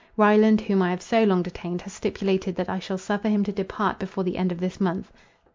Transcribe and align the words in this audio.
Ryland, 0.17 0.61
whom 0.61 0.81
I 0.81 0.89
have 0.89 1.01
so 1.03 1.23
long 1.25 1.43
detained, 1.43 1.83
has 1.83 1.93
stipulated 1.93 2.55
that 2.55 2.67
I 2.71 2.79
shall 2.79 2.97
suffer 2.97 3.29
him 3.29 3.43
to 3.43 3.51
depart 3.51 3.99
before 3.99 4.23
the 4.23 4.39
end 4.39 4.51
of 4.51 4.59
this 4.59 4.81
month. 4.81 5.11